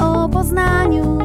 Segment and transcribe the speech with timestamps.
[0.00, 1.18] O Poznaniu.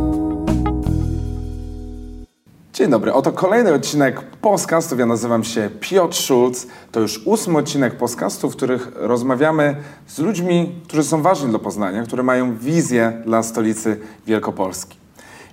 [2.73, 4.99] Dzień dobry, oto kolejny odcinek podcastów.
[4.99, 6.67] Ja nazywam się Piotr Schulz.
[6.91, 9.75] To już ósmy odcinek podcastów, w których rozmawiamy
[10.07, 14.97] z ludźmi, którzy są ważni dla Poznania, którzy mają wizję dla stolicy Wielkopolski.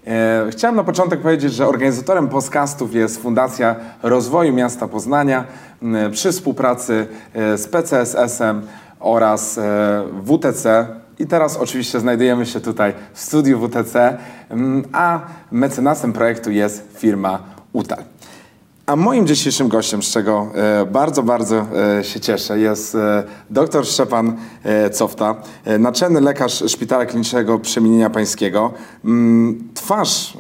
[0.07, 5.45] E, chciałem na początek powiedzieć, że organizatorem podcastów jest Fundacja Rozwoju Miasta Poznania
[6.13, 8.63] przy współpracy e, z PCSS-em
[9.01, 11.00] oraz e, WTC.
[11.21, 15.21] I teraz oczywiście znajdujemy się tutaj w studiu WTC, m, a
[15.53, 17.39] mecenasem projektu jest firma
[17.73, 18.05] UTAL.
[18.87, 21.67] A moim dzisiejszym gościem, z czego e, bardzo, bardzo
[21.99, 24.37] e, się cieszę, jest e, dr Szczepan
[24.93, 25.35] Cofta,
[25.79, 28.73] naczelny lekarz Szpitala Klinicznego Przemienienia Pańskiego,
[29.05, 30.37] mm, twarz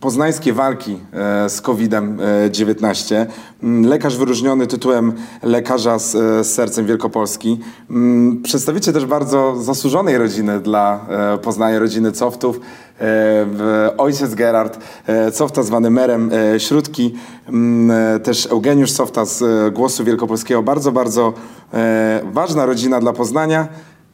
[0.00, 3.26] poznańskiej walki e, z COVID-19,
[3.62, 5.12] mm, lekarz wyróżniony tytułem
[5.42, 12.12] lekarza z, e, sercem Wielkopolski, mm, przedstawiciel też bardzo zasłużonej rodziny dla e, Poznania, rodziny
[12.12, 12.60] Coftów,
[13.00, 17.14] e, ojciec Gerard e, Cofta, zwany merem e, Śródki,
[17.48, 20.62] mm, e, też Eugeniusz Cofta z e, Głosu Wielkopolskiego.
[20.62, 21.32] Bardzo, bardzo
[21.74, 23.68] e, ważna rodzina dla Poznania.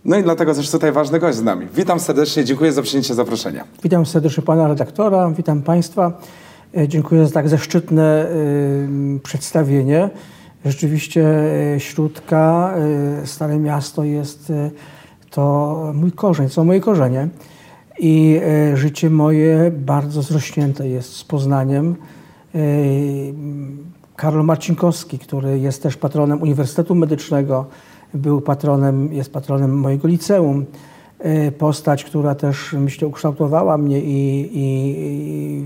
[0.05, 1.67] No i dlatego też tutaj ważny gość z nami.
[1.75, 3.65] Witam serdecznie, dziękuję za przyjęcie zaproszenia.
[3.83, 6.13] Witam serdecznie pana redaktora, witam państwa.
[6.77, 8.27] E, Dziękuję za tak zaszczytne
[9.17, 10.11] y, przedstawienie.
[10.65, 11.25] Rzeczywiście
[11.77, 12.75] y, Śródka,
[13.23, 14.71] y, Stare Miasto jest y,
[15.31, 17.29] to mój korzeń, są moje korzenie.
[17.99, 18.41] I
[18.75, 21.97] życie moje bardzo zrośnięte jest z Poznaniem.
[24.17, 27.67] Karol Marcinkowski, który jest też patronem Uniwersytetu Medycznego,
[28.15, 30.65] był patronem, jest patronem mojego liceum.
[31.19, 34.95] E, Postać, która też myślę ukształtowała mnie i, i,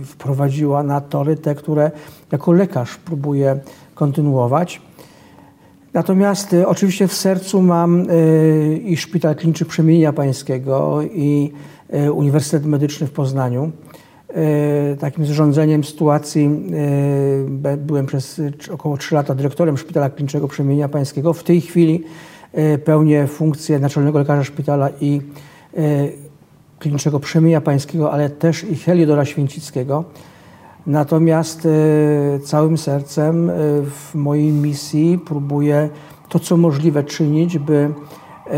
[0.00, 1.90] i wprowadziła na tory te, które
[2.32, 3.58] jako lekarz próbuję
[3.94, 4.82] kontynuować.
[5.94, 8.04] Natomiast e, oczywiście w sercu mam e,
[8.76, 11.52] i Szpital Kliniczny Przemienienia Pańskiego i
[12.12, 13.70] Uniwersytet Medyczny w Poznaniu.
[14.98, 16.50] Takim zrządzeniem sytuacji
[17.78, 21.32] byłem przez około 3 lata dyrektorem Szpitala Klinicznego Przemienienia Pańskiego.
[21.32, 22.04] W tej chwili
[22.84, 25.20] pełnię funkcję naczelnego lekarza szpitala i
[25.76, 25.80] e,
[26.78, 30.04] Klinicznego Przemienia Pańskiego, ale też i Heliodora Święcickiego.
[30.86, 35.88] Natomiast e, całym sercem e, w mojej misji próbuję
[36.28, 38.50] to, co możliwe czynić, by e,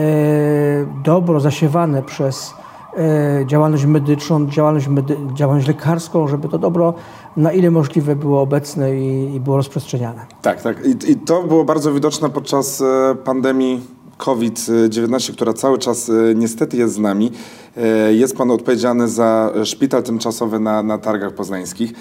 [1.05, 2.55] dobro zasiewane przez
[2.97, 6.95] e, działalność medyczną, działalność, medy, działalność lekarską, żeby to dobro
[7.37, 10.27] na ile możliwe było obecne i, i było rozprzestrzeniane.
[10.43, 10.87] Tak, tak.
[10.87, 13.81] I, I to było bardzo widoczne podczas e, pandemii
[14.17, 17.33] COVID-19, która cały czas e, niestety jest z nami.
[17.77, 21.93] E, Jest Pan odpowiedzialny za szpital tymczasowy na, na targach poznańskich.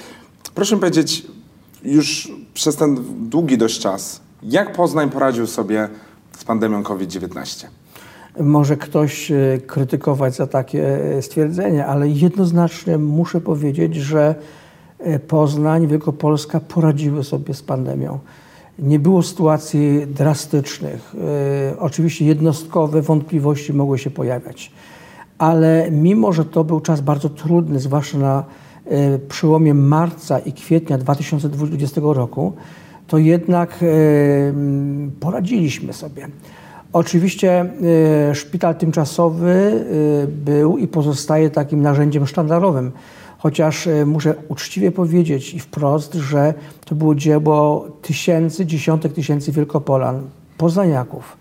[0.55, 1.27] Proszę mi powiedzieć,
[1.83, 2.97] już przez ten
[3.29, 5.89] długi dość czas, jak Poznań poradził sobie
[6.37, 7.65] z pandemią COVID-19?
[8.39, 9.31] Może ktoś
[9.67, 14.35] krytykować za takie stwierdzenie, ale jednoznacznie muszę powiedzieć, że
[15.27, 18.19] Poznań, Wielkopolska poradziły sobie z pandemią.
[18.79, 21.15] Nie było sytuacji drastycznych.
[21.73, 24.71] E, Oczywiście jednostkowe wątpliwości mogły się pojawiać,
[25.37, 28.43] ale mimo, że to był czas bardzo trudny, zwłaszcza na
[28.85, 32.53] e, przełomie marca i kwietnia 2020 roku,
[33.07, 33.85] to jednak e,
[34.49, 36.27] m, poradziliśmy sobie.
[36.93, 37.69] Oczywiście
[38.29, 39.85] e, szpital tymczasowy
[40.23, 42.91] e, był i pozostaje takim narzędziem sztandarowym,
[43.39, 46.53] chociaż e, muszę uczciwie powiedzieć i wprost, że
[46.85, 50.21] to było dzieło tysięcy, dziesiątek tysięcy Wielkopolan,
[50.57, 51.37] poznaniaków.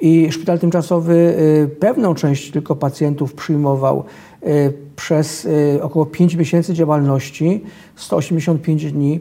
[0.00, 4.04] I szpital tymczasowy y, pewną część tylko pacjentów przyjmował
[4.42, 5.48] y, przez
[5.82, 7.64] około 5 miesięcy działalności,
[7.96, 9.20] 185 dni.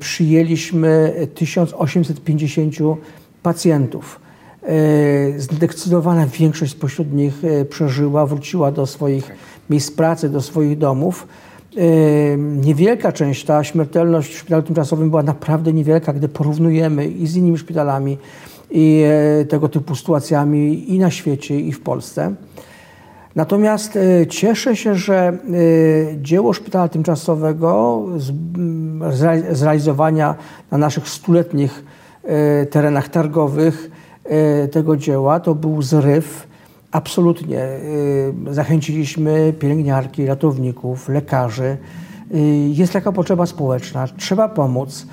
[0.00, 2.74] Przyjęliśmy 1850
[3.42, 4.20] pacjentów.
[4.68, 9.30] Y, Zdecydowana większość spośród nich y, przeżyła, wróciła do swoich
[9.70, 11.26] miejsc pracy, do swoich domów.
[11.76, 17.36] Y, Niewielka część, ta śmiertelność w szpitalu tymczasowym była naprawdę niewielka, gdy porównujemy i z
[17.36, 18.18] innymi szpitalami
[18.70, 19.02] i
[19.40, 22.34] e, tego typu sytuacjami i na świecie, i w Polsce.
[23.36, 25.36] Natomiast e, cieszę się, że e,
[26.22, 30.34] dzieło szpitala tymczasowego z, m, zre- zrealizowania
[30.70, 31.84] na naszych stuletnich
[32.24, 33.93] e, terenach targowych e,
[34.72, 36.46] tego dzieła to był zryw.
[36.94, 37.80] Absolutnie e,
[38.50, 41.76] zachęciliśmy pielęgniarki, ratowników, lekarzy.
[42.34, 42.38] E,
[42.68, 45.06] Jest taka potrzeba społeczna, trzeba pomóc.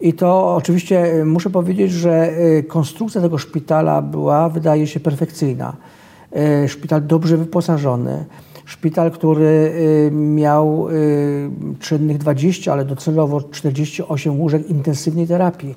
[0.00, 5.76] I to oczywiście e, muszę powiedzieć, że e, konstrukcja tego szpitala była, wydaje się, perfekcyjna.
[6.32, 8.24] E, Szpital dobrze wyposażony,
[8.64, 9.72] szpital, który
[10.06, 10.92] e, miał e,
[11.80, 15.74] czynnych 20, ale docelowo 48 łóżek intensywnej terapii.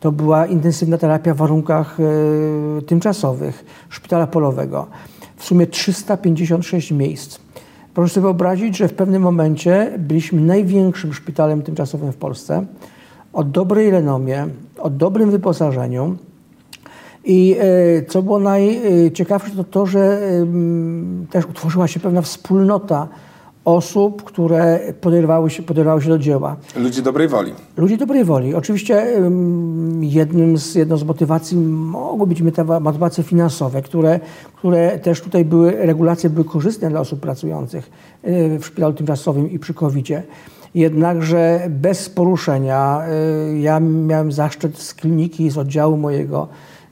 [0.00, 4.86] To była intensywna terapia w warunkach e, tymczasowych szpitala polowego.
[5.36, 7.38] w sumie 356 miejsc.
[7.94, 12.66] Proszę sobie wyobrazić, że w pewnym momencie byliśmy największym szpitalem tymczasowym w Polsce,
[13.32, 14.46] o dobrej renomie,
[14.78, 16.16] o dobrym wyposażeniu.
[17.24, 20.20] I e, co było najciekawsze, to to, że
[21.30, 23.08] też utworzyła się pewna wspólnota
[23.68, 26.56] osób, które podejmowały się, podejmowały się do dzieła.
[26.76, 27.52] Ludzi dobrej woli.
[27.76, 28.54] Ludzi dobrej woli.
[28.54, 29.06] Oczywiście
[30.00, 34.20] jednym z, jedną z motywacji mogły być motywa- motywacje finansowe, które,
[34.56, 37.90] które też tutaj były, regulacje były korzystne dla osób pracujących
[38.22, 40.22] e, w szpitalu tymczasowym i przy COVID-zie.
[40.74, 46.48] Jednakże bez poruszenia, e, ja miałem zaszczyt z kliniki, z oddziału mojego,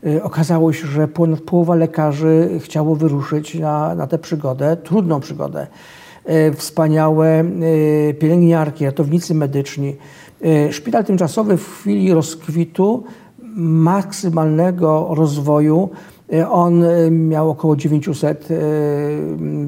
[0.07, 5.67] e, okazało się, że ponad połowa lekarzy chciało wyruszyć na, na tę przygodę, trudną przygodę
[6.57, 9.97] wspaniałe e, pielęgniarki, ratownicy medyczni.
[10.43, 13.05] E, Szpital tymczasowy w chwili rozkwitu
[13.57, 16.16] maksymalnego rozwoju e,
[16.51, 18.55] on e, miał około 900 e,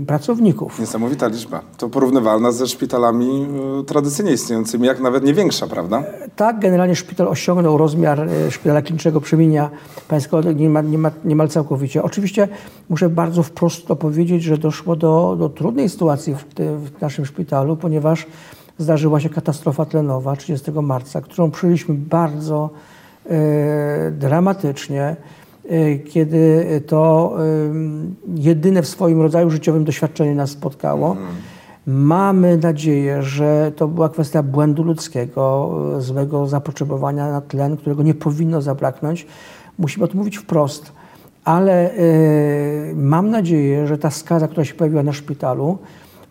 [0.06, 0.81] pracowników.
[0.81, 1.60] Niesamowita liczba.
[1.78, 3.46] To porównywalna ze szpitalami
[3.81, 6.02] e, tradycyjnie istniejącymi, jak nawet nie większa, prawda?
[6.37, 9.70] Tak, generalnie szpital osiągnął rozmiar e, szpitala klinicznego przemienia
[10.08, 12.02] pańskiego niemal, niemal, niemal całkowicie.
[12.02, 12.49] Oczywiście
[12.88, 16.44] muszę bardzo wprost to powiedzieć, że doszło do, do trudnej sytuacji w,
[16.96, 18.26] w naszym szpitalu, ponieważ
[18.78, 22.70] zdarzyła się katastrofa tlenowa 30 marca, którą przyjęliśmy bardzo
[23.26, 25.16] e, dramatycznie, e,
[26.05, 27.43] kiedy to e,
[28.35, 31.17] jedyne w swoim rodzaju życiowym doświadczenie nas spotkało.
[31.87, 38.15] Mamy nadzieję, że to była kwestia błędu ludzkiego, e, złego zapotrzebowania na tlen, którego nie
[38.15, 39.26] powinno zabraknąć.
[39.79, 40.93] Musimy o tym mówić wprost.
[41.44, 41.91] Ale
[42.94, 45.79] mam nadzieję, że ta skaza, która się pojawiła na szpitalu,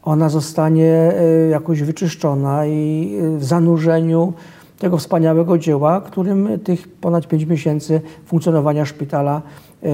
[0.03, 1.13] ona zostanie
[1.51, 4.33] jakoś wyczyszczona i w zanurzeniu
[4.79, 9.41] tego wspaniałego dzieła, którym tych ponad 5 miesięcy funkcjonowania szpitala
[9.83, 9.89] e,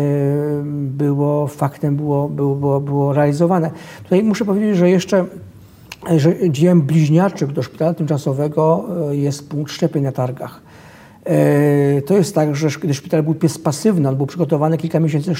[0.73, 3.71] było faktem, było, było, było, było realizowane.
[4.03, 5.25] Tutaj muszę powiedzieć, że jeszcze
[6.17, 10.61] że dziełem bliźniaczym do szpitala tymczasowego e, jest punkt szczepień na targach.
[11.25, 15.33] E, To jest tak, że gdy szpital był pies pasywny, on był przygotowany kilka miesięcy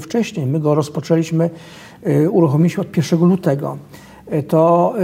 [0.00, 0.46] wcześniej.
[0.46, 1.50] My go rozpoczęliśmy,
[2.30, 3.78] uruchomiliśmy od 1 lutego.
[4.30, 4.94] E, To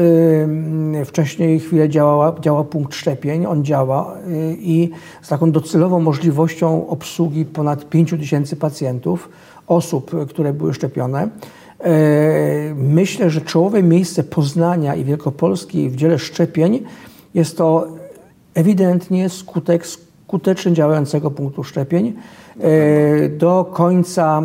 [1.04, 4.90] wcześniej chwilę działała, działał punkt szczepień, on działa e, i
[5.22, 9.28] z taką docelową możliwością obsługi ponad 5 tysięcy pacjentów,
[9.66, 11.28] osób, e, które były szczepione.
[11.80, 16.84] E, Myślę, że czołowe miejsce Poznania i Wielkopolski w dziele szczepień
[17.34, 17.86] jest to
[18.54, 22.14] ewidentnie skutek skutecznie działającego punktu szczepień.
[22.60, 24.42] E, Do końca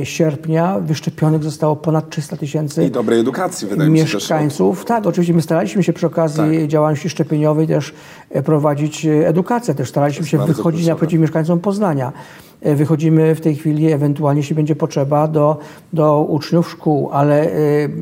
[0.00, 4.14] e, sierpnia wyszczepionych zostało ponad 300 tysięcy I dobrej edukacji, wydaje mi się też.
[4.14, 4.84] mieszkańców.
[4.84, 6.66] Tak, oczywiście my staraliśmy się przy okazji Tak.
[6.68, 7.94] działalności szczepieniowej też
[8.44, 9.74] prowadzić e, edukację.
[9.74, 12.12] Też staraliśmy się wychodzić naprzeciw mieszkańcom Poznania.
[12.60, 15.58] E, Wychodzimy w tej chwili, ewentualnie jeśli będzie potrzeba, do,
[15.92, 17.94] do uczniów szkół, ale e, Bo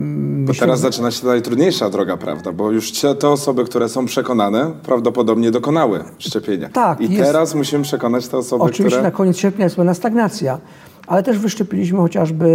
[0.49, 2.53] myślę, teraz zaczyna się najtrudniejsza droga, prawda?
[2.53, 6.69] Bo już te, te osoby, które są przekonane, prawdopodobnie dokonały szczepienia.
[6.69, 9.03] Tak, I jest- teraz musimy przekonać te osoby, Oczywiście które...
[9.03, 10.59] na koniec sierpnia jest pewna stagnacja,
[11.07, 12.47] ale też wyszczepiliśmy chociażby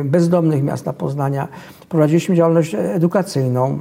[0.00, 1.48] y, bezdomnych miasta Poznania.
[1.88, 3.78] Prowadziliśmy działalność edukacyjną.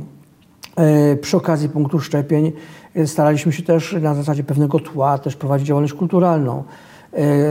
[1.14, 2.52] Y, Przy okazji punktu szczepień
[2.98, 6.64] y, staraliśmy się też na zasadzie pewnego tła też prowadzić działalność kulturalną.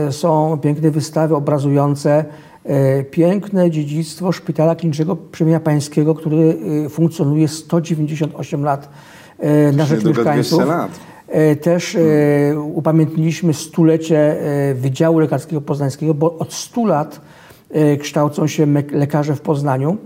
[0.09, 2.25] Y, Są piękne wystawy obrazujące
[3.11, 6.57] piękne dziedzictwo Szpitala Klinicznego Przemienia Pańskiego, który
[6.89, 8.89] funkcjonuje 198 lat
[9.73, 10.59] na rzecz mieszkańców.
[10.59, 10.91] 200 lat.
[11.27, 11.99] E, Też e,
[12.59, 17.21] upamiętniliśmy stulecie e, Wydziału Lekarskiego Poznańskiego, bo od 100 lat
[17.71, 19.97] e, kształcą się lekarze w Poznaniu.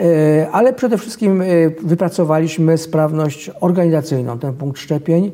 [0.00, 1.46] E, Ale przede wszystkim e,
[1.82, 4.38] wypracowaliśmy sprawność organizacyjną.
[4.38, 5.32] Ten punkt szczepień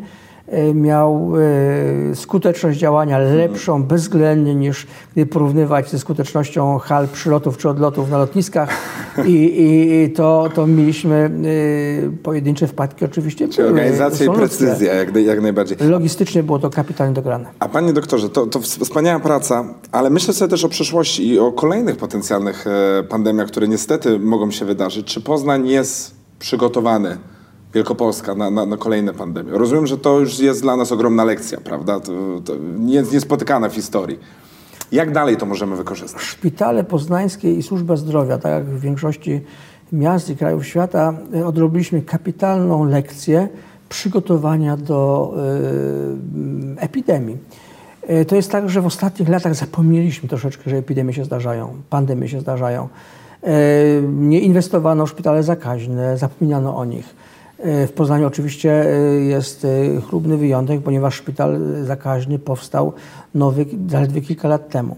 [0.75, 1.33] miał
[2.11, 8.19] e, skuteczność działania lepszą bezwzględnie niż gdy porównywać ze skutecznością hal przylotów czy odlotów na
[8.19, 8.71] lotniskach.
[9.25, 11.31] I, i, i to, to mieliśmy
[12.15, 13.49] e, pojedyncze wpadki oczywiście.
[13.49, 15.79] Czyli organizacja i precyzja, jak, jak najbardziej.
[15.81, 17.49] Logistycznie było to kapitalnie dograne.
[17.59, 21.39] A panie doktorze, to, to ws- wspaniała praca, ale myślę sobie też o przyszłości i
[21.39, 25.07] o kolejnych potencjalnych e, pandemiach, które niestety mogą się wydarzyć.
[25.07, 27.19] Czy Poznań jest przygotowany,
[27.75, 29.51] Wielkopolska, na, na, na kolejne pandemie?
[29.53, 32.01] Rozumiem, że to już jest dla nas ogromna lekcja, prawda?
[32.01, 32.13] To,
[32.45, 34.19] to nie, niespotykane w historii.
[34.93, 36.23] Jak dalej to możemy wykorzystać?
[36.23, 39.41] Szpitale poznańskie i służba zdrowia, tak jak w większości
[39.93, 43.49] miast i krajów świata, y, odrobiliśmy kapitalną lekcję
[43.89, 45.33] przygotowania do
[46.77, 47.37] y, epidemii.
[48.11, 52.29] Y, To jest tak, że w ostatnich latach zapomnieliśmy troszeczkę, że epidemie się zdarzają, pandemie
[52.29, 52.89] się zdarzają.
[54.09, 57.15] Nie inwestowano w szpitale zakaźne, zapominano o nich.
[57.59, 62.93] W Poznaniu oczywiście y, jest y, chlubny wyjątek, ponieważ szpital zakaźny powstał
[63.35, 64.97] nowy zaledwie kilka lat temu.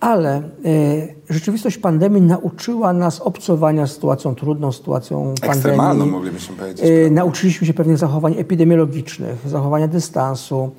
[0.00, 6.12] Ale y, rzeczywistość pandemii nauczyła nas obcowania z sytuacją trudną, sytuacją Ekstremalną, pandemii.
[6.12, 6.86] moglibyśmy powiedzieć.
[7.10, 10.70] Nauczyliśmy się pewnych zachowań epidemiologicznych, zachowania dystansu,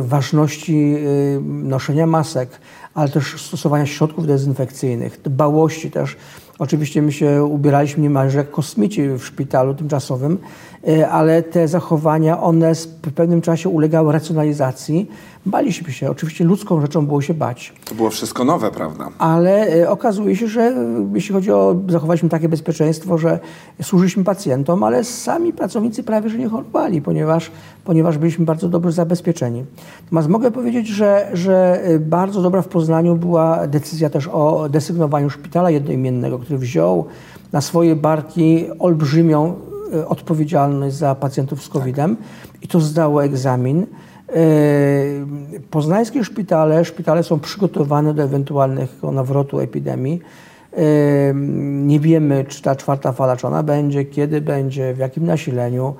[0.00, 0.96] ważności
[1.44, 2.48] noszenia masek,
[2.94, 6.16] ale też stosowania środków dezynfekcyjnych, dbałości też.
[6.58, 10.38] Oczywiście my się ubieraliśmy niemalże jak kosmici w szpitalu tymczasowym,
[11.10, 15.10] ale te zachowania, one w pewnym czasie ulegały racjonalizacji.
[15.46, 17.72] Baliśmy się, oczywiście ludzką rzeczą było się bać.
[17.84, 19.08] To było wszystko nowe, prawda?
[19.18, 20.74] Ale e, okazuje się, że e,
[21.14, 23.38] jeśli chodzi o, zachowaliśmy takie bezpieczeństwo, że
[23.82, 27.50] służyliśmy pacjentom, ale sami pracownicy prawie że nie chorowali, ponieważ,
[27.84, 29.64] ponieważ byliśmy bardzo dobrze zabezpieczeni.
[30.04, 35.30] Natomiast mogę powiedzieć, że, że e, bardzo dobra w Poznaniu była decyzja też o desygnowaniu
[35.30, 37.04] szpitala jednoimiennego, który wziął
[37.52, 39.67] na swoje barki olbrzymią e,
[40.08, 42.16] odpowiedzialność za pacjentów z COVID-em
[42.62, 43.86] i to zdało egzamin.
[44.28, 44.36] E,
[45.70, 50.20] Poznańskie szpitale, szpitale są przygotowane do ewentualnego nawrotu epidemii.
[50.72, 50.82] E,
[51.64, 55.94] Nie wiemy, czy ta czwarta fala, czy ona będzie, kiedy będzie, w jakim nasileniu.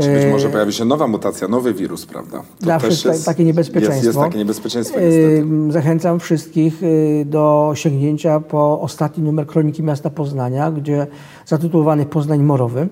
[0.00, 2.42] Czy być może pojawi się nowa mutacja, nowy wirus, prawda?
[2.60, 3.94] To Zawsze jest takie niebezpieczeństwo.
[3.94, 5.44] Jest, jest takie niebezpieczeństwo, niestety.
[5.68, 11.06] E, Zachęcam wszystkich e, do sięgnięcia po ostatni numer Kroniki Miasta Poznania, gdzie
[11.46, 12.88] zatytułowany Poznań Morowy.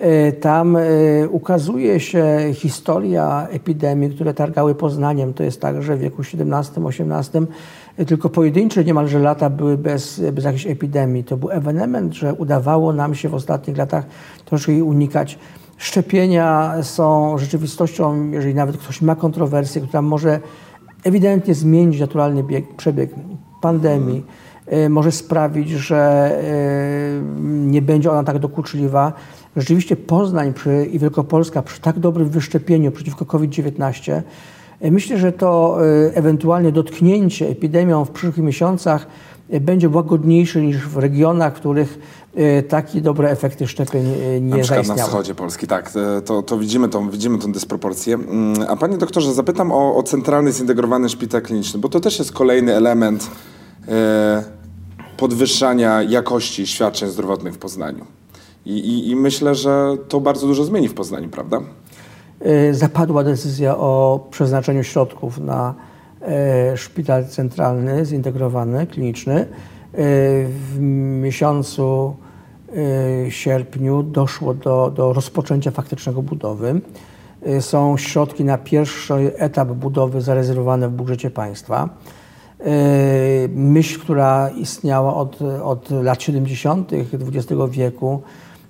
[0.00, 0.80] E, Tam e,
[1.30, 5.34] ukazuje się historia epidemii, które targały Poznaniem.
[5.34, 7.46] To jest tak, że w wieku XVII-XVIII
[7.96, 11.24] e, tylko pojedyncze niemalże lata były bez, bez jakiejś epidemii.
[11.24, 14.04] To był ewenement, że udawało nam się w ostatnich latach
[14.44, 15.38] troszkę jej unikać.
[15.76, 20.40] Szczepienia są rzeczywistością, jeżeli nawet ktoś ma kontrowersję, która może
[21.04, 23.10] ewidentnie zmienić naturalny bieg, przebieg
[23.62, 24.24] pandemii,
[24.72, 26.30] y, może sprawić, że
[27.42, 29.12] nie będzie ona tak dokuczliwa.
[29.56, 34.22] Rzeczywiście Poznań przy, i Wielkopolska przy tak dobrym wyszczepieniu przeciwko COVID-19
[34.84, 39.06] y, Myślę, że to y, ewentualnie dotknięcie epidemią w przyszłych miesiącach
[39.54, 42.22] y, będzie łagodniejsze niż w regionach, w których
[42.68, 44.04] takie dobre efekty szczepień
[44.40, 45.00] Na nie na zaistniały.
[45.00, 48.14] wschodzie Polski, tak, e, to, to widzimy, tą, widzimy tą dysproporcję.
[48.14, 52.32] Mm, A panie doktorze, zapytam o, o centralny zintegrowany szpital kliniczny, bo to też jest
[52.32, 53.30] kolejny element
[53.88, 54.44] e,
[55.16, 58.06] podwyższania jakości świadczeń zdrowotnych w Poznaniu.
[58.66, 61.60] I, i, I myślę, że to bardzo dużo zmieni w Poznaniu, prawda?
[62.46, 65.74] Y, zapadła decyzja o przeznaczeniu środków na
[66.22, 69.40] e, szpital centralny, zintegrowany, kliniczny.
[69.40, 69.46] Y,
[70.48, 70.78] W
[71.22, 72.16] miesiącu
[73.26, 76.80] y, sierpniu doszło do, do rozpoczęcia faktycznego budowy.
[77.46, 81.88] Y, Są środki na pierwszy etap budowy zarezerwowane w budżecie państwa.
[82.66, 86.92] Y, Myśl, która istniała od, od lat 70.
[86.92, 88.22] XX wieku,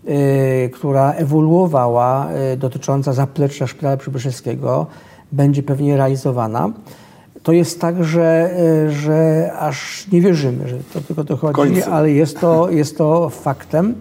[0.09, 4.87] y, która ewoluowała, y, dotycząca zaplecza Szpitala Przybyszewskiego,
[5.33, 6.71] będzie pewnie realizowana.
[7.43, 8.51] To jest tak, że,
[8.89, 11.91] że aż nie wierzymy, że to tylko to chodzi, końcu.
[11.91, 13.95] ale jest to, jest to faktem.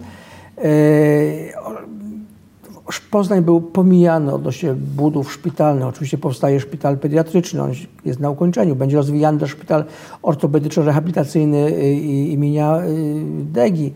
[2.99, 5.85] Poznań był pomijany odnośnie budów szpitalnych.
[5.85, 7.71] Oczywiście powstaje szpital pediatryczny, on
[8.05, 8.75] jest na ukończeniu.
[8.75, 9.83] Będzie rozwijany też szpital
[10.21, 11.93] ortopedyczno-rehabilitacyjny y,
[12.27, 13.93] imienia y, Degi.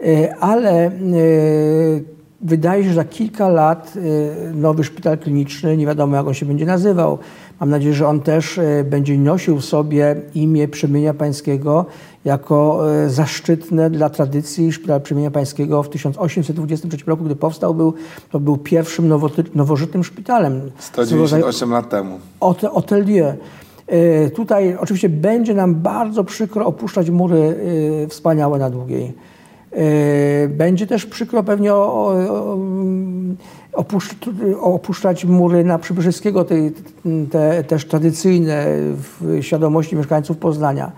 [0.00, 0.90] Y, Ale
[2.40, 3.94] wydaje się, że za kilka lat
[4.54, 7.18] nowy szpital kliniczny, nie wiadomo jak on się będzie nazywał,
[7.60, 11.86] mam nadzieję, że on też y, będzie nosił w sobie imię Przemienia Pańskiego
[12.24, 17.94] jako e, zaszczytne dla tradycji Szpital Przemienia Pańskiego w 1823 roku, gdy powstał, był,
[18.30, 20.60] to był pierwszym nowoty, nowożytnym szpitalem.
[20.78, 22.18] Swego rodzaju 198 lat temu.
[22.40, 23.36] Hotel- Hotelier.
[23.86, 27.56] E, Tutaj oczywiście będzie nam bardzo przykro opuszczać mury
[28.04, 29.12] e, wspaniałe na Długiej.
[29.76, 31.70] E, Będzie też przykro pewnie
[34.60, 36.54] opuszczać mury na Przybyszewskiego, te,
[37.30, 40.92] te też tradycyjne w świadomości mieszkańców Poznania.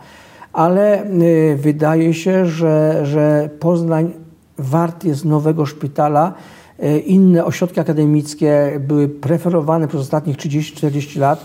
[0.53, 4.13] Ale y, wydaje się, że, że Poznań
[4.59, 6.35] wart jest nowego szpitala.
[6.83, 11.45] Y, Inne ośrodki akademickie były preferowane przez ostatnich 30-40 lat.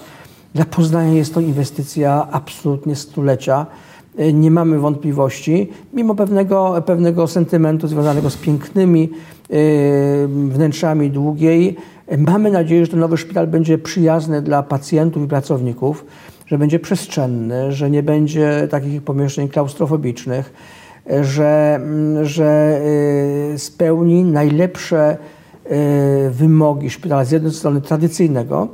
[0.56, 3.66] Dla Poznania jest to inwestycja absolutnie stulecia.
[4.20, 9.10] Y, Nie mamy wątpliwości, mimo pewnego, pewnego sentymentu związanego z pięknymi
[9.52, 11.76] y, wnętrzami długiej.
[12.18, 16.06] Mamy nadzieję, że ten nowy szpital będzie przyjazny dla pacjentów i pracowników,
[16.46, 20.54] że będzie przestrzenny, że nie będzie takich pomieszczeń klaustrofobicznych,
[21.22, 22.82] że, mm, że
[23.54, 25.18] y, spełni najlepsze
[26.32, 28.68] wymogi szpitala z jednej strony tradycyjnego,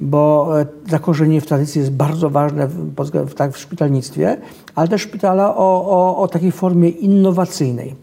[0.00, 4.36] bo e, zakorzenienie w tradycji jest bardzo ważne w, tak, w szpitalnictwie,
[4.74, 7.94] ale też szpitala o, o, o takiej formie innowacyjnej.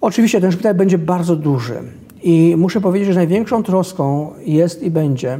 [0.00, 1.82] Oczywiście ten szpital będzie bardzo duży
[2.22, 5.38] i muszę powiedzieć, że największą troską jest i będzie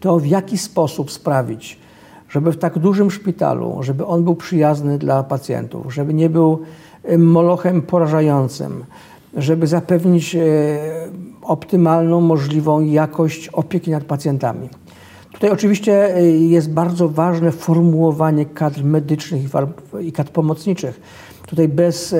[0.00, 1.78] to, w jaki sposób sprawić,
[2.28, 6.58] żeby w tak dużym szpitalu, żeby on był przyjazny dla pacjentów, żeby nie był
[7.04, 8.84] e, molochem porażającym,
[9.36, 10.40] żeby zapewnić e,
[11.44, 14.68] optymalną, możliwą jakość opieki nad pacjentami.
[15.32, 19.42] Tutaj oczywiście e, jest bardzo ważne formułowanie kadr medycznych
[20.00, 21.00] i kadr pomocniczych.
[21.46, 22.16] Tutaj bez, e,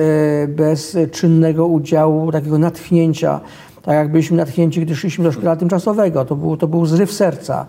[0.47, 3.39] bez czynnego udziału, takiego natchnięcia,
[3.81, 7.65] tak jak byliśmy natchnięci, gdy szliśmy do szpitala tymczasowego, to był, to był zryw serca,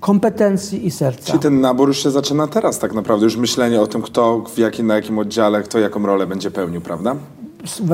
[0.00, 1.26] kompetencji i serca.
[1.26, 4.58] Czyli ten nabór już się zaczyna teraz tak naprawdę, już myślenie o tym, kto w
[4.58, 7.16] jakim, na jakim oddziale, kto jaką rolę będzie pełnił, prawda?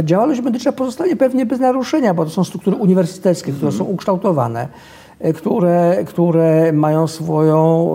[0.04, 4.68] Działalność medyczna pozostanie pewnie bez naruszenia, bo to są struktury uniwersyteckie, które są ukształtowane,
[5.20, 7.88] e, które, które mają swoją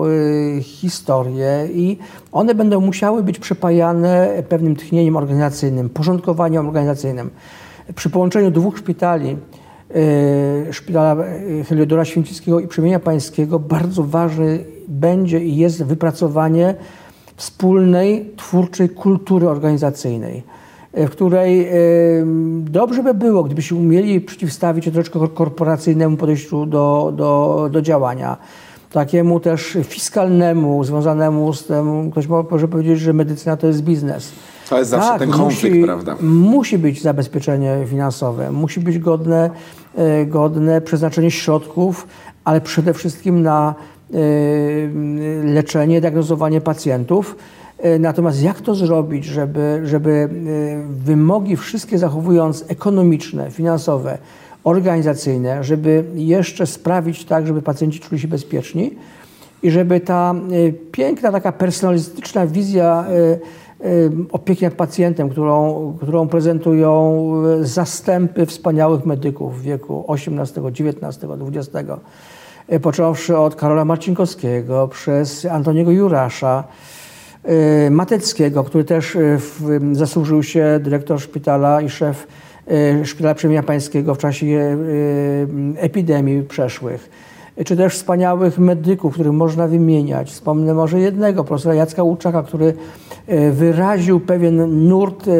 [0.58, 1.98] y, historię i
[2.32, 7.30] one będą musiały być przepajane pewnym tchnieniem organizacyjnym, porządkowaniem organizacyjnym.
[7.94, 9.36] Przy połączeniu dwóch szpitali,
[10.68, 11.24] y, szpitala
[11.68, 14.58] Heliodora Święcickiego i Przemienia Pańskiego, bardzo ważne
[14.88, 16.74] będzie i jest wypracowanie
[17.36, 20.42] wspólnej, twórczej kultury organizacyjnej
[20.94, 21.72] w której e,
[22.60, 28.36] dobrze by było, gdybyśmy umieli przeciwstawić się troszeczkę korporacyjnemu podejściu do, do, do działania.
[28.92, 34.32] Takiemu też fiskalnemu, związanemu z tym, ktoś może powiedzieć, że medycyna to jest biznes.
[34.70, 36.16] To jest zawsze ten konflikt, Tak, musi, prawda?
[36.20, 39.50] Musi być zabezpieczenie finansowe, musi być godne,
[39.96, 42.06] e, godne przeznaczenie środków,
[42.44, 43.74] ale przede wszystkim na
[44.14, 44.16] e,
[45.44, 47.36] leczenie, diagnozowanie pacjentów.
[47.82, 50.28] E, Natomiast jak to zrobić, żeby, żeby e,
[51.04, 54.18] wymogi wszystkie zachowując ekonomiczne, finansowe,
[54.64, 58.90] organizacyjne, żeby jeszcze sprawić tak, żeby pacjenci czuli się bezpieczni
[59.62, 63.04] i żeby ta e, piękna, taka personalistyczna wizja
[64.32, 71.24] opieki nad pacjentem, którą, którą prezentują zastępy wspaniałych medyków w wieku XVIII, XIX,
[71.56, 71.88] XX,
[72.82, 76.64] począwszy od Karola Marcinkowskiego, przez Antoniego Jurasza,
[77.90, 79.38] Mateckiego, który też y,
[79.92, 82.26] zasłużył się dyrektor szpitala i szef
[83.02, 87.10] y, Szpitala Przemienia Pańskiego w czasie y, epidemii przeszłych.
[87.64, 90.30] Czy też wspaniałych medyków, których można wymieniać.
[90.30, 92.74] Wspomnę może jednego, profesora Jacka Łuczaka, który
[93.28, 95.30] y, wyraził pewien nurt y,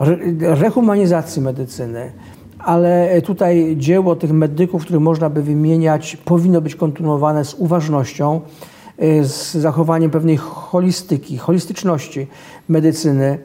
[0.00, 2.12] re- rehumanizacji medycyny.
[2.58, 8.79] Ale tutaj dzieło tych medyków, których można by wymieniać, powinno być kontynuowane z uważnością, y,
[9.22, 12.26] z zachowaniem pewnej holistyki, holistyczności
[12.68, 13.38] medycyny.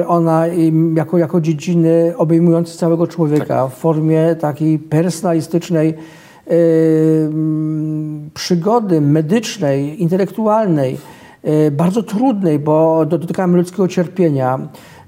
[0.00, 5.94] Y, Ona y, jako, jako dziedziny obejmujące całego człowieka w formie takiej personalistycznej
[6.50, 6.54] y,
[7.26, 10.98] mm, przygody medycznej, intelektualnej,
[11.66, 14.58] y, bardzo trudnej, bo dotykamy ludzkiego cierpienia.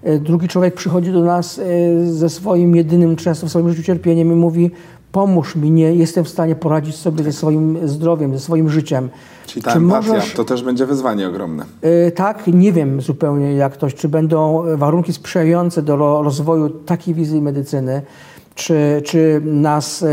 [0.07, 4.33] Y, Drugi człowiek przychodzi do nas y, ze swoim jedynym często w swoim życiu cierpieniem
[4.33, 4.71] i mówi
[5.13, 9.09] pomóż mi, nie jestem w stanie poradzić sobie ze swoim zdrowiem, ze swoim życiem.
[9.47, 11.65] Czyli ta Czy empatia, możesz- to też będzie wyzwanie ogromne.
[12.09, 17.15] Y, Tak, nie wiem zupełnie jak to, czy będą warunki sprzyjające do ro- rozwoju takiej
[17.15, 18.03] wizji medycyny,
[18.55, 20.07] czy, czy nas y,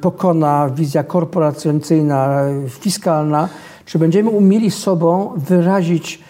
[0.00, 3.48] pokona wizja korporacyjna, fiskalna,
[3.84, 6.20] czy będziemy umieli sobą wyrazić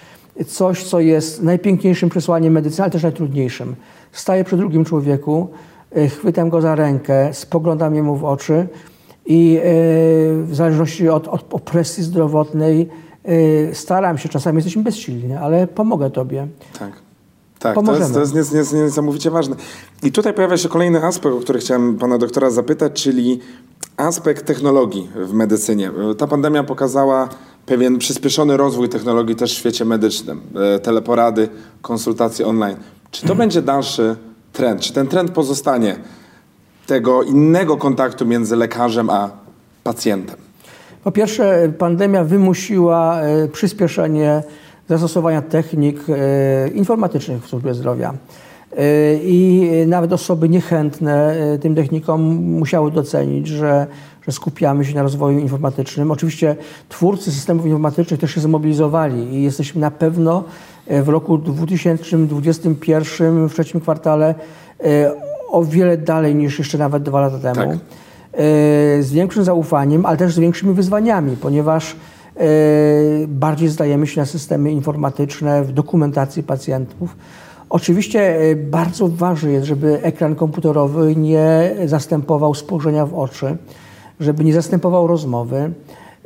[0.47, 3.77] coś, co jest najpiękniejszym przesłaniem medycyny, ale też najtrudniejszym.
[4.13, 5.49] Staję przy drugim człowieku,
[6.09, 8.69] chwytam go za rękę, spoglądam jemu w oczy
[9.27, 9.63] i y,
[10.45, 12.89] w zależności od, od opresji zdrowotnej
[13.29, 16.47] y, staram się, czasami jesteśmy bezsilni, ale pomogę tobie.
[16.79, 16.93] Tak.
[17.59, 18.05] Tak, to Pomożemy.
[18.05, 19.57] jest, to jest nies, nies, niesamowicie ważne.
[20.03, 23.41] I tutaj pojawia się kolejny aspekt, o który chciałem pana doktora zapytać, czyli
[23.97, 25.91] aspekt technologii w medycynie.
[26.19, 27.29] Ta pandemia pokazała
[27.67, 30.41] pewien przyspieszony rozwój technologii też w świecie medycznym.
[30.75, 31.49] E, Teleporady,
[31.83, 32.77] konsultacje online.
[33.11, 34.17] Czy to będzie dalszy
[34.57, 34.81] trend?
[34.81, 35.97] Czy ten trend pozostanie
[36.87, 39.31] tego innego kontaktu między lekarzem a
[39.85, 40.37] pacjentem?
[41.05, 44.43] Po pierwsze, pandemia wymusiła e, przyspieszenie
[44.89, 48.15] zastosowania technik e, informatycznych w służbie zdrowia.
[48.77, 53.87] E, I nawet osoby niechętne tym technikom musiały docenić, że,
[54.27, 56.11] że skupiamy się na rozwoju informatycznym.
[56.11, 56.57] Oczywiście
[56.89, 60.45] twórcy systemów informatycznych też się zmobilizowali i jesteśmy na pewno
[60.91, 64.35] w roku 2021 w trzecim kwartale
[64.85, 65.13] e,
[65.51, 67.69] o wiele dalej niż jeszcze nawet dwa lata temu Tak.
[67.73, 67.79] e,
[69.03, 71.97] z większym zaufaniem, ale też z większymi wyzwaniami, ponieważ
[72.37, 72.47] e,
[73.29, 77.17] bardziej zdajemy się na systemy informatyczne w dokumentacji pacjentów.
[77.71, 83.57] Oczywiście e, bardzo ważne jest, żeby ekran komputerowy nie zastępował spojrzenia w oczy,
[84.21, 85.71] żeby nie zastępował rozmowy.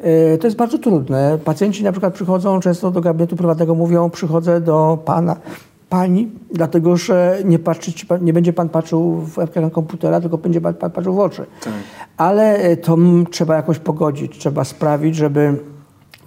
[0.00, 1.38] E, To jest bardzo trudne.
[1.44, 5.36] Pacjenci na przykład przychodzą często do gabinetu prywatnego, mówią przychodzę do pana,
[5.88, 10.74] pani, dlatego że nie, patrzy, nie będzie pan patrzył w ekran komputera, tylko będzie pan,
[10.74, 11.46] pan patrzył w oczy.
[11.64, 11.72] Tak.
[12.16, 12.96] Ale e, to
[13.30, 15.56] trzeba jakoś pogodzić, trzeba sprawić, żeby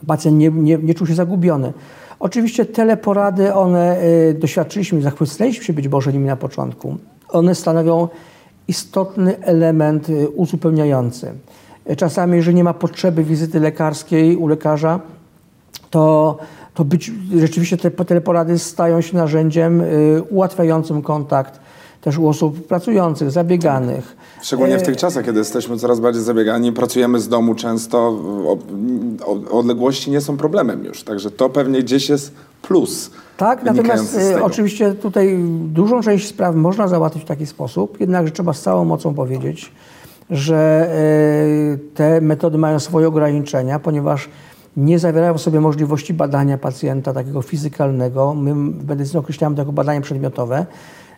[0.08, 1.74] Pacjent nie, nie, nie czuł się zagubiony.
[2.20, 6.98] Oczywiście teleporady, one y, doświadczyliśmy, zachwyciliśmy się być może nimi na początku.
[7.30, 8.08] One stanowią
[8.68, 11.34] istotny element y, uzupełniający.
[11.92, 15.00] Y, Czasami, jeżeli nie ma potrzeby wizyty lekarskiej u lekarza,
[15.90, 16.38] to,
[16.74, 21.60] to być, rzeczywiście te teleporady stają się narzędziem y, ułatwiającym kontakt
[22.04, 24.16] też u osób pracujących, zabieganych.
[24.42, 28.20] Szczególnie w E, tych czasach, kiedy jesteśmy coraz bardziej zabiegani, pracujemy z domu często,
[29.52, 31.04] odległości nie są problemem już.
[31.04, 33.12] Także to pewnie gdzieś jest plus.
[33.38, 35.40] Tak, natomiast y, oczywiście tutaj
[35.74, 39.72] dużą część spraw można załatwić w taki sposób, jednakże trzeba z całą mocą powiedzieć,
[40.30, 40.90] że
[41.74, 44.30] y, te metody mają swoje ograniczenia, ponieważ
[44.78, 48.34] nie zawierają w sobie możliwości badania pacjenta takiego fizykalnego.
[48.34, 50.66] My w medycynie określamy to jako badanie przedmiotowe.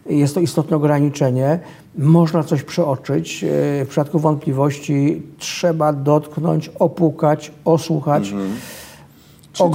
[0.09, 1.59] Jest to istotne ograniczenie.
[1.97, 3.43] Można coś przeoczyć.
[3.43, 8.49] Y, W przypadku wątpliwości trzeba dotknąć, opukać, osłuchać, Mhm.
[9.57, 9.69] Czyli.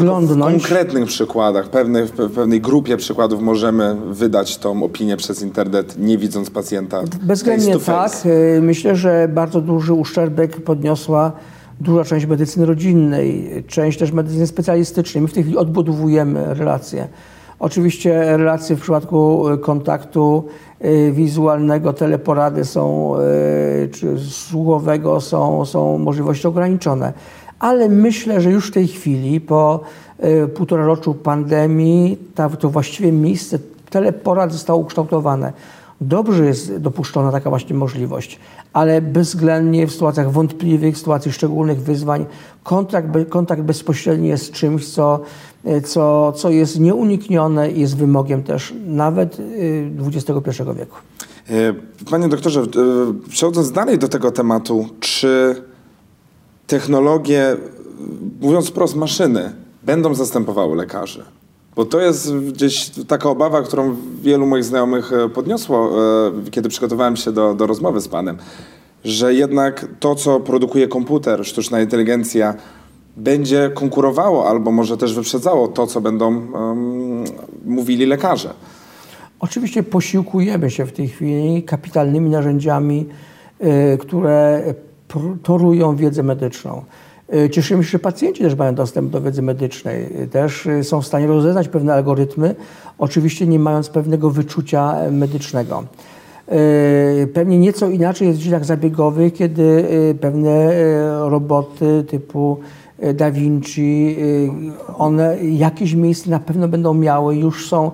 [0.59, 5.99] W konkretnych przykładach, pewnej, w pe- pewnej grupie przykładów możemy wydać tą opinię przez internet,
[5.99, 8.27] nie widząc pacjenta Bezwzględnie tak.
[8.27, 11.33] Y, Myślę, że bardzo duży uszczerbek podniosła
[11.81, 15.23] duża część medycyny rodzinnej, część też medycyny specjalistycznej.
[15.23, 17.09] My w tej chwili odbudowujemy relacje.
[17.59, 20.45] Oczywiście relacje w przypadku y, kontaktu
[20.85, 23.15] y, wizualnego, teleporady są,
[23.93, 27.13] czy słuchowego są, są możliwości ograniczone.
[27.61, 29.81] Ale myślę, że już w tej chwili, po
[30.25, 32.19] y, półtora roku pandemii,
[32.59, 33.59] to właściwie miejsce
[33.91, 35.53] teleporad zostało ukształtowane.
[36.01, 38.39] Dobrze jest dopuszczona taka właśnie możliwość,
[38.73, 42.27] ale bezwzględnie w sytuacjach wątpliwych, w sytuacji szczególnych wyzwań,
[42.63, 45.21] kontakt, kontakt bezpośredni jest czymś, co,
[45.67, 49.37] y, co, co jest nieuniknione i jest wymogiem też nawet
[49.99, 50.97] XXI wieku.
[51.51, 51.75] E,
[52.11, 52.65] Panie doktorze, e,
[53.29, 55.55] przechodząc dalej do tego tematu, czy
[56.71, 57.57] technologie,
[58.41, 59.53] mówiąc wprost, maszyny
[59.83, 61.25] będą zastępowały lekarzy?
[61.77, 65.91] Bo to jest gdzieś taka obawa, którą wielu moich znajomych e, podniosło,
[66.47, 68.37] e, kiedy przygotowałem się do, do rozmowy z panem,
[69.05, 72.55] że jednak to, co produkuje komputer, sztuczna inteligencja,
[73.17, 77.25] będzie konkurowało albo może też wyprzedzało to, co będą em,
[77.65, 78.55] mówili lekarze.
[79.41, 83.07] Oczywiście posiłkujemy się w tej chwili kapitalnymi narzędziami,
[83.95, 84.63] y, które
[85.43, 86.83] torują wiedzę medyczną.
[87.35, 90.23] Y, Cieszymy się, że pacjenci też mają dostęp do wiedzy medycznej.
[90.23, 92.55] Y, Też y, są w stanie rozeznać pewne algorytmy,
[92.99, 95.85] oczywiście nie mając pewnego wyczucia e, medycznego.
[97.33, 99.85] Pewnie nieco inaczej jest w dziedzinach zabiegowych, kiedy
[100.21, 100.71] pewne
[101.29, 102.59] roboty typu
[103.15, 104.17] Da Vinci,
[104.99, 107.91] one jakieś miejsce na pewno będą miały, już są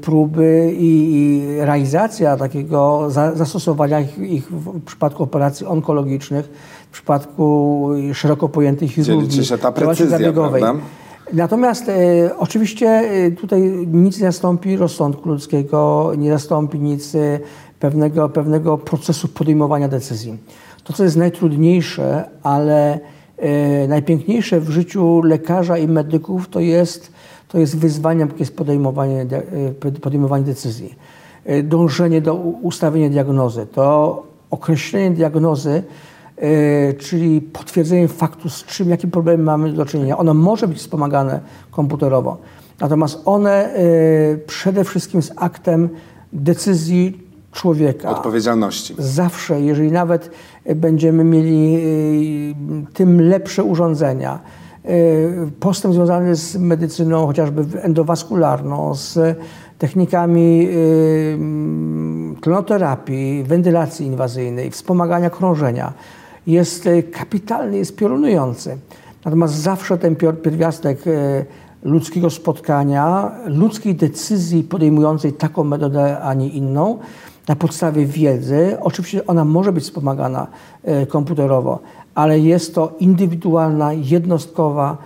[0.00, 6.50] próby i, realizacja takiego za, zastosowania ich, w przypadku operacji onkologicznych,
[6.90, 10.62] w przypadku szeroko pojętej chirurgii, się ta precyzja, zabiegowej.
[10.62, 10.82] prawda?
[11.32, 11.92] Natomiast e,
[12.38, 13.60] oczywiście tutaj
[13.92, 17.12] nic nie zastąpi rozsądku ludzkiego, nie zastąpi nic
[17.80, 20.38] pewnego, pewnego procesu podejmowania decyzji.
[20.84, 23.00] To, co jest najtrudniejsze, ale
[23.36, 27.12] e, najpiękniejsze w życiu lekarza i medyków, to jest,
[27.52, 29.42] to jest wyzwaniem, jakie jest podejmowanie, de-
[29.86, 30.94] e, podejmowanie decyzji.
[31.44, 35.82] E, Dążenie do ustawienia diagnozy, to określenie diagnozy,
[36.36, 40.18] e, czyli potwierdzenie faktu, z czym, jakim problemem mamy do czynienia.
[40.18, 42.36] Ono może być wspomagane komputerowo,
[42.80, 43.74] natomiast one
[44.46, 45.88] przede wszystkim jest aktem
[46.32, 48.10] decyzji człowieka.
[48.10, 48.94] Odpowiedzialności.
[48.98, 50.30] Zawsze, jeżeli nawet
[50.76, 51.78] będziemy mieli
[52.94, 54.40] tym lepsze urządzenia,
[55.60, 59.38] postęp związany z medycyną chociażby endowaskularną, z
[59.80, 65.92] technikami y, mm, tlonoterapii, wentylacji inwazyjnej, wspomagania krążenia,
[66.46, 68.78] jest y, kapitalny, jest piorunujący.
[69.24, 71.44] Natomiast zawsze ten pierwiastek y,
[71.82, 76.98] ludzkiego spotkania, ludzkiej decyzji podejmującej taką metodę, a nie inną,
[77.50, 78.76] na podstawie wiedzy.
[78.80, 80.46] Oczywiście ona może być wspomagana
[80.84, 81.78] e, komputerowo,
[82.14, 84.96] ale jest to indywidualna, jednostkowa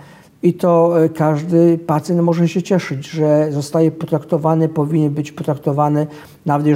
[0.43, 6.07] i to e, każdy pacjent może się cieszyć, że zostaje potraktowany, powinien być potraktowany,
[6.45, 6.67] nawet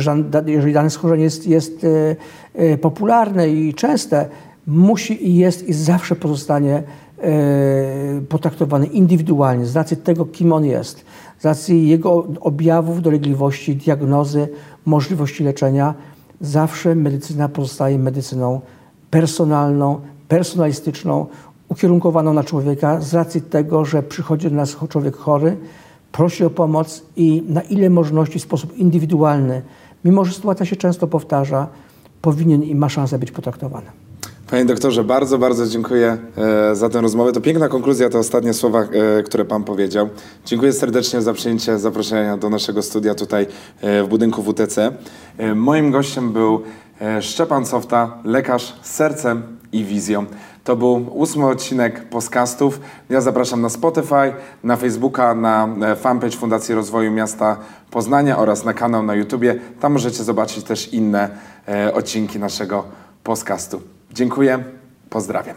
[0.47, 1.85] jeżeli, dane schorzenie jest, jest
[2.55, 4.29] e, popularne i częste,
[4.67, 6.83] musi i jest i zawsze pozostanie
[8.29, 11.05] potraktowany indywidualnie z racji tego, kim on jest,
[11.39, 14.47] z racji jego objawów, dolegliwości, diagnozy,
[14.85, 15.93] możliwości leczenia.
[16.41, 18.61] Zawsze medycyna pozostaje medycyną
[19.11, 21.25] personalną, personalistyczną,
[21.69, 25.57] ukierunkowaną na człowieka z racji tego, że przychodzi do nas człowiek chory,
[26.11, 29.61] prosi o pomoc i na ile możliwości w sposób indywidualny,
[30.05, 31.67] mimo że sytuacja się często powtarza,
[32.21, 33.87] powinien i ma szansę być potraktowany.
[34.51, 36.17] Panie doktorze, bardzo, bardzo dziękuję
[36.71, 37.31] e, za tę rozmowę.
[37.31, 40.09] To piękna konkluzja, te ostatnie słowa, e, które Pan powiedział.
[40.45, 43.47] Dziękuję serdecznie za przyjęcie zaproszenia do naszego studia tutaj
[43.81, 44.91] e, w budynku WTC.
[45.55, 46.61] Moim gościem był
[47.21, 50.25] Szczepan Softa, lekarz z sercem i wizją.
[50.63, 52.79] To był ósmy odcinek podcastów.
[53.09, 54.33] Ja zapraszam na Spotify,
[54.63, 57.57] na Facebooka, na fanpage Fundacji Rozwoju Miasta
[57.91, 59.59] Poznania oraz na kanał na YouTubie.
[59.79, 61.29] Tam możecie zobaczyć też inne
[61.93, 62.83] odcinki naszego
[63.23, 63.98] podcastu.
[64.13, 64.63] Dziękuję,
[65.09, 65.55] pozdrawiam.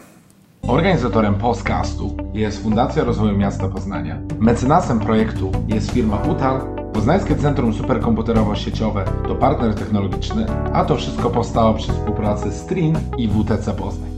[0.67, 4.19] Organizatorem podcastu jest Fundacja Rozwoju Miasta Poznania.
[4.39, 6.61] Mecenasem projektu jest firma UTAL,
[6.93, 13.27] Poznańskie Centrum Superkomputerowo-Sieciowe to partner technologiczny, a to wszystko powstało przy współpracy z TRIN i
[13.27, 14.12] WTC Poznań.